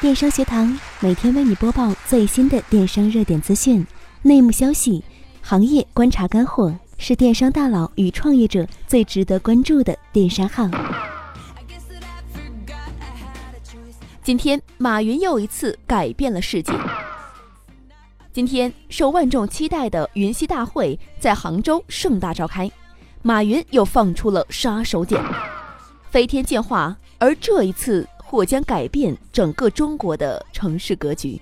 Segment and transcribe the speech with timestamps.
[0.00, 3.86] 电商学堂每天为你播报最新的电商热点资讯、
[4.22, 5.02] 内幕消息、
[5.40, 10.68] 行业观察干货，是电商大佬与创业者最值得关注的电商号。
[14.22, 16.72] 今天，马云又一次改变了世界。
[18.30, 22.70] 今天，受万众期待的云栖大会在杭州盛大召开，
[23.22, 25.18] 马云又放出了杀手锏，
[26.10, 28.06] 飞天进化，而这一次。
[28.34, 31.40] 或将改变整个中国的城市格局。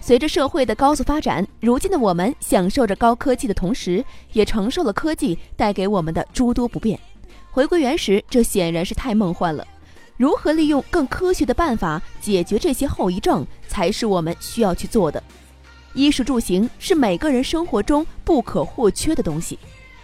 [0.00, 6.98] 随着社会的高速发展，如今的我们享受着高科技的同时，也承受了科技带给我们的诸多不便。
[7.52, 9.64] 回归原始，这显然是太梦幻了。
[10.16, 15.22] 如何利用更科学的办法解决这些后遗症，才是我们需要去做的。
[15.94, 19.56] 衣食住行是每个人生活中不可或缺的东西。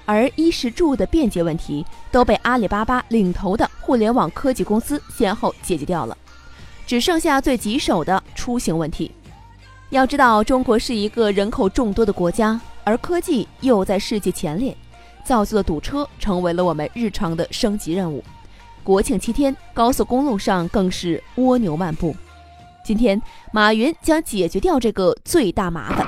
[0.09, 6.17] 而衣食住的便捷问题都被阿里巴巴领头的互联网科技公司先后解决掉了，
[6.87, 9.13] 只剩下最棘手的出行问题。
[9.91, 14.75] 要知道，中国是一个人口众多的国家，而科技又在世界前列，
[15.25, 18.25] 造就的堵车成为了我们日常的升级任务。
[18.83, 22.17] 国庆七天，高速公路上更是蜗牛漫步。
[22.83, 23.21] 今天，
[23.53, 26.07] 马云将解决掉这个最大麻烦。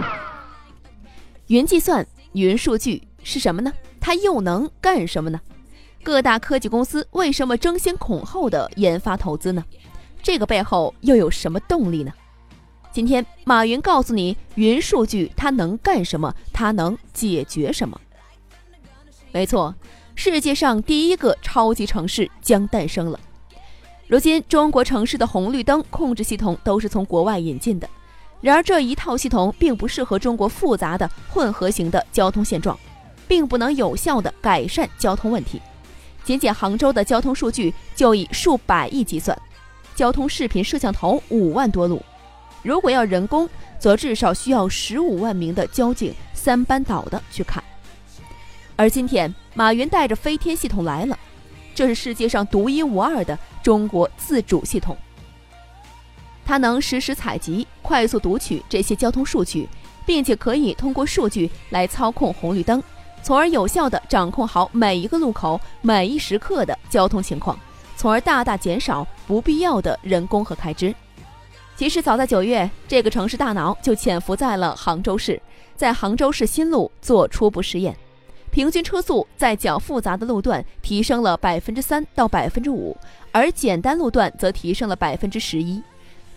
[1.49, 3.71] 云计算、云数据是什么呢？
[4.01, 5.41] 它又能干什么呢？
[6.03, 9.63] 各大科技公司为什么争先恐后的研发投资呢？
[10.23, 12.13] 这个背后又有什么动力呢？
[12.91, 16.35] 今天马云告诉你，云数据它能干什么？
[16.53, 18.01] 它能解决什么？
[19.31, 19.75] 没错，
[20.15, 23.21] 世界上第一个超级城市将诞生了。
[24.09, 27.89] 如今，中国城市的红绿灯控制系统都是从国外引进的，
[28.41, 32.77] 然而这一套系统并不适合中国复杂的混合型的交通现状。
[33.31, 35.63] 并不能有效地改善交通问题。
[36.25, 39.41] 仅仅杭州的交通数据就以数百亿计算，
[39.95, 42.03] 交通视频摄像头五万多路，
[42.65, 47.63] 如果要人工，则至少需要十五万名的交警三班倒的去看。
[48.75, 51.17] 而今天，马云带着飞天系统来了，
[51.73, 54.97] 这是世界上独一无二的中国自主系统，
[56.45, 59.69] 它能实时采集、快速读取这些交通数据，
[60.05, 62.83] 并且可以通过数据来操控红绿灯。
[63.23, 67.59] 从而有效地掌控好每一个路口、每一时刻的交通情况，
[67.97, 70.95] 从而大大减少不必要的人工和开支。
[71.77, 75.41] 其实早在九月，这个城市大脑就潜伏在了杭州市，
[75.77, 77.97] 在杭州市新路做初步试验，
[78.51, 82.97] 平均车速在较复杂的路段提升了百分之三到百分之五，
[83.33, 85.83] 而简单路段则提升了百分之十一，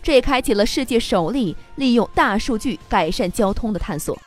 [0.01, 4.17] 这也开启了世界首例利用大数据改善交通的探索。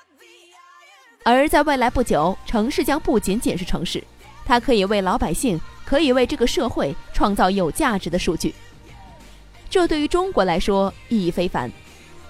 [1.28, 4.00] 而在未来不久，城市将不仅仅是城市，
[4.44, 8.54] 它可以为老百姓，可以为这个社会创造有价值的数据。
[9.68, 11.68] 这对于中国来说意义非凡，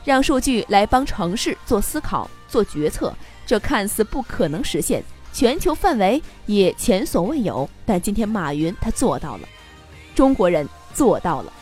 [0.03, 3.15] 让数据来帮城市做思考、做决策，
[3.45, 7.69] 这看似不可能实现，全球范围也前所未有。
[7.85, 9.47] 但今天马云他做到了，
[10.15, 11.53] 中国人做到了，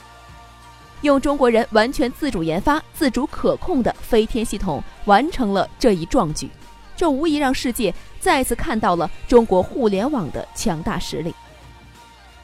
[1.01, 6.49] 用中国人完全自主研发、自主可控的飞天系统，完成了这一壮举。
[6.97, 11.35] 这无疑让世界再次看到了中国互联网的强大实力。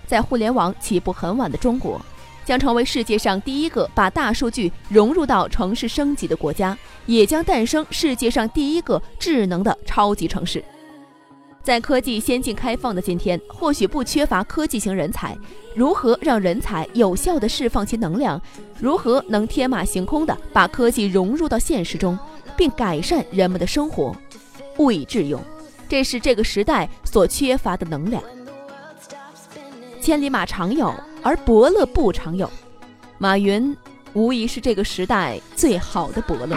[0.06, 2.00] 在互联网起步很晚的中国，
[2.44, 10.64] 将成为世界上第一个把大数据融入到城市升级的国家，也将诞生世界上第一个智能的超级城市。
[11.62, 15.36] 在科技先进开放的今天，或许不缺乏科技型人才。
[15.76, 18.40] 如何让人才有效地释放其能量？
[18.80, 22.18] 如何能天马行空地把科技融入到现实中，
[22.56, 24.16] 并改善人们的生活？
[24.80, 25.44] 物以致用，
[25.86, 28.22] 这是这个时代所缺乏的能量。
[30.00, 32.50] 千里马常有，而伯乐不常有。
[33.18, 33.76] 马云
[34.14, 36.56] 无疑是这个时代最好的伯乐。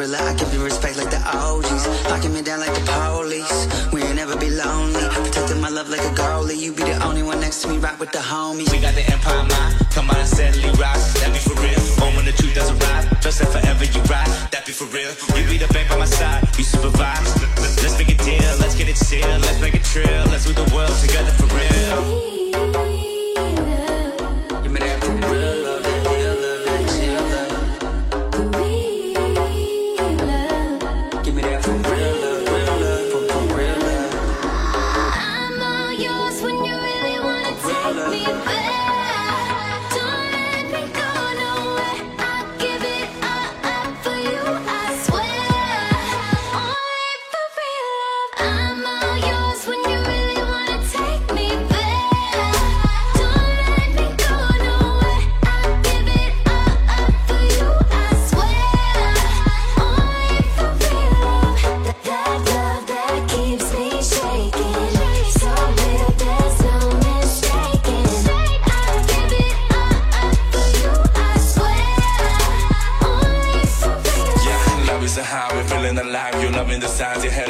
[0.00, 1.84] I give you respect like the OGs.
[2.08, 3.92] Locking me down like the police.
[3.92, 5.04] We ain't never be lonely.
[5.12, 6.56] Protecting my love like a goalie.
[6.56, 8.72] You be the only one next to me, rock with the homies.
[8.72, 9.76] We got the empire mind.
[9.92, 11.12] Come on and steadily rise.
[11.20, 12.16] That be for real.
[12.16, 13.20] when the truth does arrive.
[13.20, 14.32] trust that forever you ride.
[14.52, 15.12] That be for real.
[15.36, 16.48] You be the bank by my side.
[16.56, 17.36] You supervise.
[17.60, 18.56] Let's make a deal.
[18.56, 19.42] Let's get it sealed.
[19.44, 23.09] Let's make it real, Let's do the world together for real.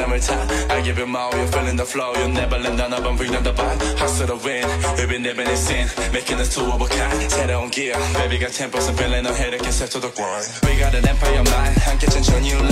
[0.00, 0.70] I'm top.
[0.70, 3.32] I give you more, you're feeling the flow, you'll never let down up and bring
[3.32, 3.76] down the bar.
[3.98, 4.66] Hustle the win,
[4.98, 7.30] we've been living in sin, making us two of a kind.
[7.30, 10.46] 새로운 gear, baby got 10% feeling ahead, I can set to the grind.
[10.64, 12.66] We got an empire mind, 함께 천천히 올